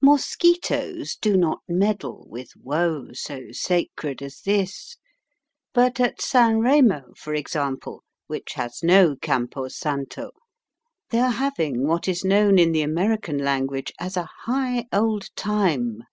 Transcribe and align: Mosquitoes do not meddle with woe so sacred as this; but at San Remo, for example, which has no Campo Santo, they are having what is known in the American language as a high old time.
Mosquitoes 0.00 1.16
do 1.16 1.36
not 1.36 1.58
meddle 1.66 2.28
with 2.30 2.50
woe 2.54 3.08
so 3.12 3.48
sacred 3.50 4.22
as 4.22 4.40
this; 4.42 4.98
but 5.72 5.98
at 5.98 6.20
San 6.20 6.60
Remo, 6.60 7.12
for 7.16 7.34
example, 7.34 8.04
which 8.28 8.52
has 8.52 8.84
no 8.84 9.16
Campo 9.16 9.66
Santo, 9.66 10.30
they 11.10 11.18
are 11.18 11.30
having 11.32 11.88
what 11.88 12.06
is 12.06 12.24
known 12.24 12.56
in 12.56 12.70
the 12.70 12.82
American 12.82 13.38
language 13.38 13.92
as 13.98 14.16
a 14.16 14.28
high 14.44 14.86
old 14.92 15.34
time. 15.34 16.04